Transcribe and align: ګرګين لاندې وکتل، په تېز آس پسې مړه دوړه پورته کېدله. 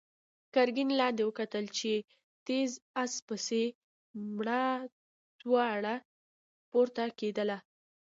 ګرګين 0.55 0.89
لاندې 0.99 1.21
وکتل، 1.25 1.65
په 1.75 1.89
تېز 2.47 2.69
آس 3.01 3.13
پسې 3.27 3.63
مړه 4.35 4.63
دوړه 5.39 5.95
پورته 6.69 7.03
کېدله. 7.19 7.57